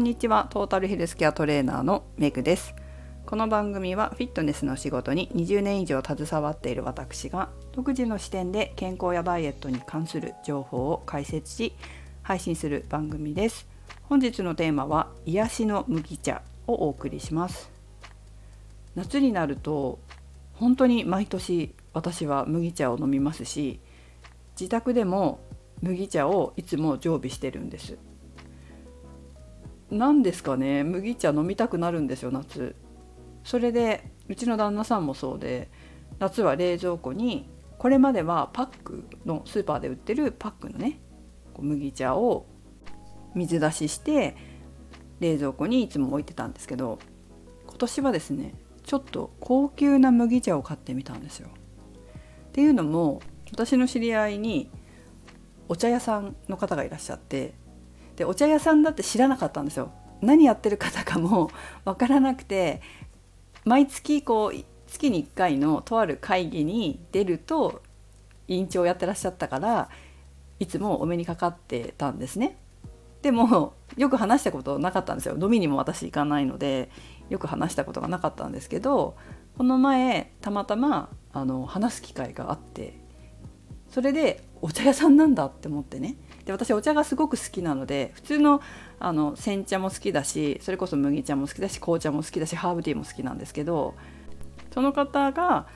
[0.00, 0.46] んにちは。
[0.48, 2.74] トータルヘルスケアトレーナーのメグです。
[3.26, 11.74] この番組はフィットネスの仕事に20年以上携わっている私が独自の視点で健康やダイエットに関する情報を解説し
[12.22, 13.68] 配信する番組です。
[14.04, 17.70] 本日のテーマは癒しの麦茶をお送りします。
[18.94, 19.98] 夏になると
[20.54, 23.80] 本当に毎年私は麦茶を飲みますし
[24.58, 25.40] 自宅でも
[25.82, 27.98] 麦茶をいつも常備してるんです。
[29.90, 32.76] 何ですかね麦茶飲みたくなるんですよ夏
[33.44, 35.70] それでうちの旦那さんもそうで
[36.18, 41.00] 夏は冷蔵庫にこれまではパックのスーパーで売ってるパックのね
[41.58, 42.46] 麦茶を
[43.34, 44.36] 水出しして
[45.20, 46.98] 冷蔵庫にいつも置いてたんですけど
[47.66, 48.54] 今年はですね
[48.84, 51.48] ちょっと高級な麦茶を買ってみたんですよ。
[52.48, 53.20] っていうのも
[53.52, 54.70] 私の知り合いに
[55.68, 57.54] お茶屋さんの方がいらっしゃって
[58.20, 59.92] でお茶屋さんだって知らなかったんですよ。
[60.20, 61.50] 何やってる方かも
[61.86, 62.82] 分からなくて
[63.64, 67.80] 毎月こう月に1回のとある会議に出ると
[68.46, 69.88] 委員長をやってらっしゃったから
[70.58, 72.58] いつもお目にかかってたんですね。
[73.22, 75.38] でもよく話したことなかったんですよ。
[75.40, 76.90] 飲みにも私行かないので
[77.30, 79.16] よく話したことがなかったんですけど
[79.56, 83.00] この前たまたまあの話す機会があって
[83.88, 86.16] それでお茶屋さんなんだって思ってね。
[86.50, 88.60] で私お茶がすごく好きなので普通の
[88.98, 93.94] あの煎茶も好きだしそれこそ麦茶も好きだし紅茶も好きだしハーブティーも好きなんですけど
[94.74, 95.66] その方が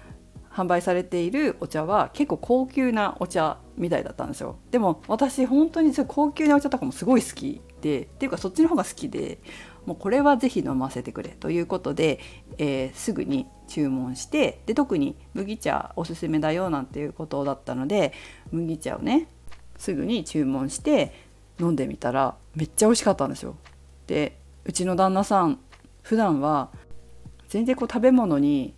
[0.53, 4.57] 販売されているお茶は結構高級なお茶みたいだったんですよ。
[4.71, 9.39] でも私本当に高級なお茶とかもすごい好きでっていうかそっちの方が好きで
[9.85, 12.21] もうこれは是非飲ませてくれということで、
[12.59, 18.13] えー、すぐに注文してで特に麦茶おすすめだよなんていうことだったので
[18.53, 19.29] 麦茶をね
[19.79, 21.13] すぐに注文して
[21.61, 23.57] 飲んでみたらめっちゃ美味しかったんですよ。
[24.07, 25.59] でうちの旦那さん
[26.03, 26.71] 普段は
[27.49, 28.75] 全然こう食べ物に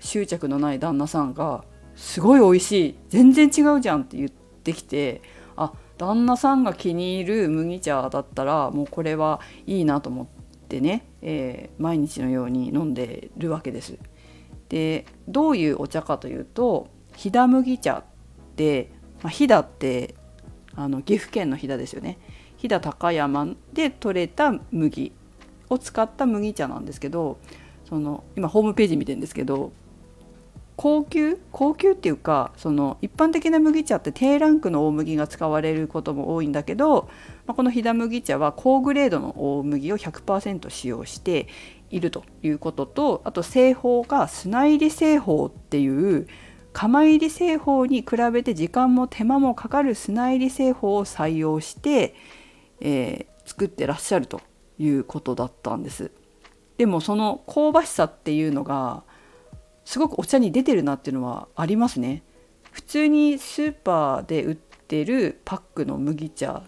[0.00, 5.22] 執着のない旦那さんがすごい美味しい全然違うじゃんって言ってきて
[5.56, 10.26] あ旦那さんが気に入る麦茶だったらもうこれはいいなと思っ
[10.68, 13.98] てね、えー、毎日のように飲んでるわけです。
[14.68, 18.04] でどういうお茶かというと飛騨麦茶っ
[18.56, 18.92] て、
[19.22, 20.14] まあ、飛騨って
[20.76, 22.18] あの岐阜県の飛騨ですよね。
[22.58, 25.12] 飛騨高山で採れた麦
[25.68, 27.38] を使った麦茶なんですけど
[27.88, 29.72] その今ホームページ見てるんですけど
[30.76, 37.08] 高級高級っていうかその一般的な麦茶って低ランクの大麦が使われることも多いんだけど、
[37.46, 41.48] まあ、この飛騨麦茶は高グレードの大麦を100%使用して
[41.90, 46.26] いるということとあと製法が砂入り製法っていう
[46.76, 52.14] 釜入り製法に比べて時間も手間もかかる砂入り製法を採用して、
[52.82, 54.42] えー、作ってらっしゃると
[54.78, 56.10] いうことだったんです。
[56.76, 59.04] でもその香ばしさっていうのが
[59.86, 62.22] すごくお茶に出てるなっていうのはありますね。
[62.72, 66.62] 普通にスーパーで売ってるパックの麦茶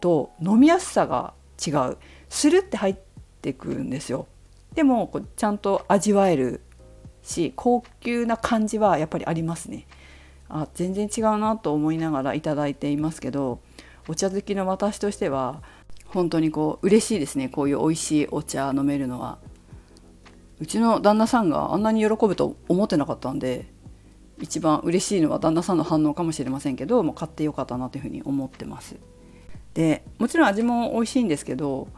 [0.00, 1.32] と飲みやすさが
[1.64, 1.98] 違う
[2.28, 2.96] スルって入っ
[3.40, 4.26] てくるんですよ。
[4.74, 6.60] でもこうちゃんと味わえる
[7.24, 9.86] し高級な感じはやっぱりありますね。
[10.48, 13.60] あ全然違うなと思いながら頂いていますけど
[14.08, 15.62] お茶好きの私としては
[16.06, 19.38] 本当にこう嬉しいですねこういう美味しいお茶飲めるのは。
[20.60, 23.66] うちの旦那さんがあんなに喜ぶと思ってなかったんで
[24.40, 28.96] 一番嬉しいのは旦那さんの反応かもしれませんけどもう買ってよかったなというふうに思ってます。
[29.74, 31.88] でもちろん味も美味しいんですけど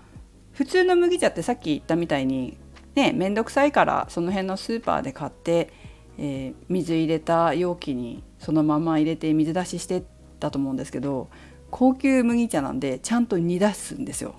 [0.53, 2.57] 普通の麦茶ってさっき言ったみたいに
[2.97, 5.73] ね面倒くさいからその辺のスーパーで買って、
[6.19, 10.03] えー、水入れた容器にそのまま入れて水出しして
[10.41, 11.29] たと思うんですけど
[11.71, 14.35] 高級麦茶なんでちゃんと煮出すんですよ。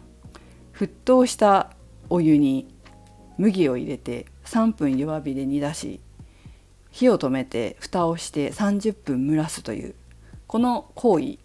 [0.74, 1.72] 沸騰した
[2.10, 2.68] お湯に
[3.38, 6.00] 麦を入れて3分弱火で煮出し
[6.92, 9.96] 火を止めて蓋をして30分蒸らすという
[10.48, 11.38] この行為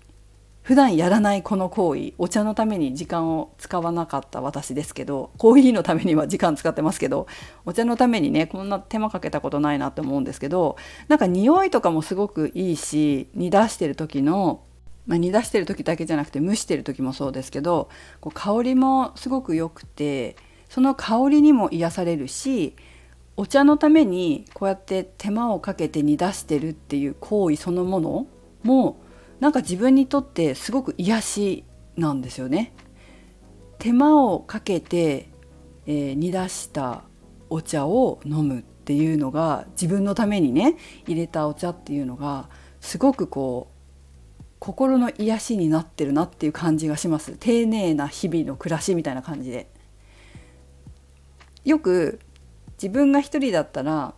[0.63, 7.27] 普段やらないこの行為お茶のために時間を使わなかった私ですけどコーヒーのためには時間使ってますけど
[7.67, 10.77] お茶のためにねこんな手間かけたことないなって思うんですけど
[11.09, 14.63] なんか匂いとかもすごくいいし煮出してる時の、
[15.07, 17.89] まあ、煮出してる時だけじゃなくて蒸してる時もそうですけど
[18.21, 20.37] こう香りもすごく良くて
[20.69, 22.77] その香りにも癒されるし
[23.37, 28.27] お茶のためにこうやって手間をかけて煮出してるっていう行為そのもの
[28.63, 29.03] も
[29.43, 31.65] なんか自分にとってすごく癒し
[31.97, 32.73] なんですよね。
[33.81, 35.31] 手間をかけて、
[35.85, 37.03] えー、煮出した
[37.51, 40.77] お茶を飲むっていうのが自分のためにね
[41.09, 42.51] 入れたお茶っていうのが
[42.81, 43.73] すごくこ
[44.41, 49.69] う心の癒しになってるなっていう感じがします丁寧な日々の暮らしみたいな感じで
[51.65, 52.21] よく
[52.81, 54.15] 自分が一人だったら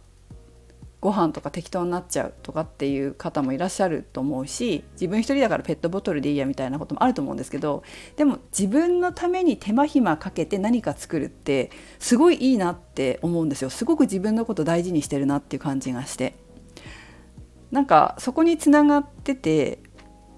[1.04, 7.82] ご飯とか適当になっちゃうとかっていう方もいらっしゃると思うし自分一人だからペットボトルでいいやみたいなこともあると思うんですけど
[8.16, 13.68] でも自分のために手間暇かけて何か作るってすごいいいなって思うんですよ。
[13.68, 16.36] すごく自分のこと大事にしてるなっていう感じがして。
[17.70, 19.80] なんかそこにつながってて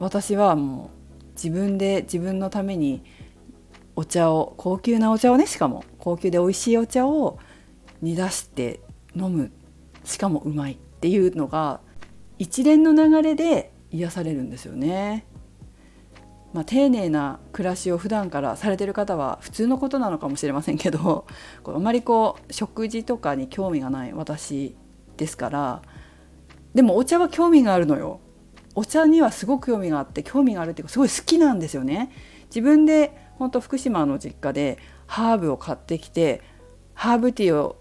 [0.01, 0.91] 私はも
[1.21, 3.05] う自分で自分のために
[3.95, 7.39] お茶を高級なお茶をねしかも高級で美味しいお茶を
[8.03, 8.81] 煮出して
[9.15, 9.53] 飲む
[10.07, 11.81] しかもうまいっていうのが
[12.39, 15.27] 一連の流れで癒されるんですよね。
[16.53, 21.27] まあ、丁寧な暮らしを普段からされてる方は普通のことなのかもしれませんけど
[21.63, 24.75] こあまりこう食事とかに興味がない私
[25.19, 25.83] ですから
[26.75, 28.21] でもお茶は興味があるのよ。
[28.75, 32.11] お茶にはすごく興味があって興味があるっていうかすごい好きなんですよね。
[32.49, 36.43] 自分で本当福島の実家でハーブを買ってきて
[36.95, 37.77] ハーブティーを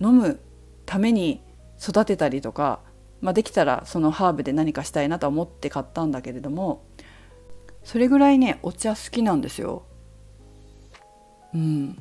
[0.00, 0.40] 飲む
[0.86, 1.42] ために
[1.80, 2.80] 育てたりとか、
[3.20, 6.84] まあ、できたらそのハーブで何かしたいなと思って買ったんだけれども
[7.84, 9.84] それぐらいねお茶好きなんですよ。
[11.54, 12.00] うん、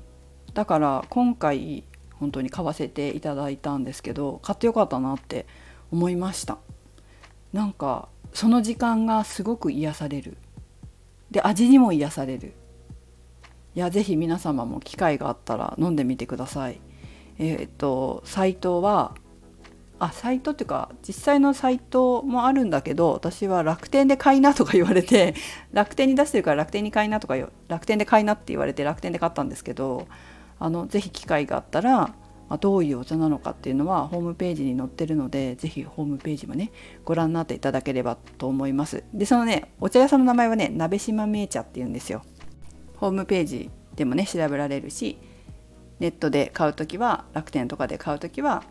[0.53, 1.83] だから今回
[2.19, 5.47] 本当に買わせていただいたんですけど買ってよかったなって
[5.91, 6.57] 思いました。
[7.53, 10.37] なんかその時間がすごく癒される。
[11.31, 12.53] で味にも癒される。
[13.75, 16.81] いやぜひ皆様も機会があったら飲んでみてください。
[17.37, 19.15] えっ、とサイトは
[19.99, 25.35] あサイトっていうか実際のサイトもあるんだけど私は楽天で買いなとか言われて
[25.73, 27.35] 楽天に出してるから楽天に買いなとか
[27.67, 30.07] 楽天で買いなって言われて楽天で買ったんですけど
[30.57, 32.13] あのぜひ機会があったら、
[32.47, 36.71] ま、どういうお茶なのかっていうのはホームページに載ってるのでぜひホームページもね
[37.03, 39.03] ご覧になっていただければと思います。
[39.13, 42.21] でそのねお茶屋さんの名前はね鍋島名茶っていうんですよ。
[42.95, 45.17] ホームページでもね調べられるし
[45.99, 48.63] ネットで買う時は楽天とかで買う時は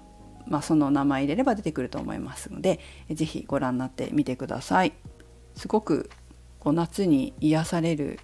[0.48, 2.80] まあ、その名前入れれば出てくると思いますので
[3.10, 4.92] 是非ご覧になってみてください。
[5.54, 6.10] すごく
[6.60, 8.20] こう夏に癒される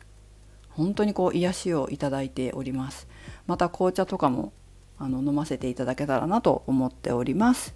[0.70, 3.08] 本当にこう癒しをいただいております。
[3.46, 4.52] また紅茶とかも
[4.98, 7.74] あの飲ませていただけたらなと思っております。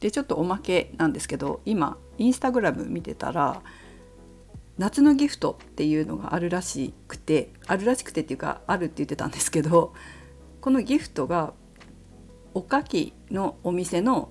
[0.00, 3.62] でちょっとおまけなんですけど今インスタグラム見てたら
[4.76, 9.94] 夏のギフトっていうのがあるらしくてあるらしくてっていうかあるって言ってたんですけど
[10.60, 11.54] このギフトが
[12.54, 14.30] おかきのお店の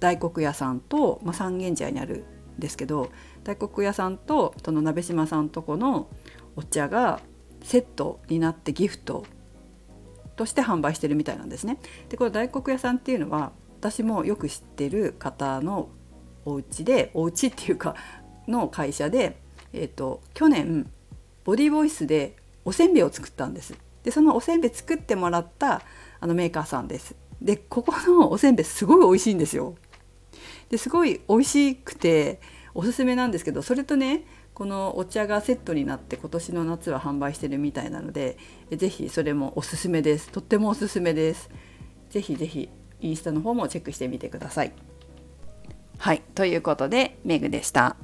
[0.00, 2.24] 大黒屋さんと、まあ、三軒茶屋にある
[2.58, 3.10] んですけど
[3.42, 6.08] 大黒屋さんとその鍋島さんとこの
[6.56, 7.20] お茶が
[7.62, 9.24] セットになってギフト
[10.36, 11.78] として販売してるみたいなんですね。
[12.08, 15.88] でこの大黒屋さんっていうのは私もよく知ってる方の
[16.44, 17.94] お家でお家っていうか
[18.48, 19.38] の会社で、
[19.72, 20.90] えーと、去年
[21.44, 23.74] ボディボイスでおせんべいを作ったんです。
[24.02, 25.82] でそのおせんべい作ってもらった
[26.20, 27.14] あのメーカーさんです。
[27.44, 29.76] でここのおせんべいすごい美味しいんですよ。
[30.70, 32.40] ですごい美味しくて
[32.74, 34.24] おすすめなんですけどそれとね
[34.54, 38.38] このお茶がセットになって今年の夏は販売してるみたいなので
[38.70, 40.30] 是非それもおすすめです。
[40.30, 41.50] とってもおすすめです。
[42.08, 42.70] 是非是非
[43.00, 44.72] インスタの方もチェックしてみてください。
[45.98, 47.96] はいということでメグでした。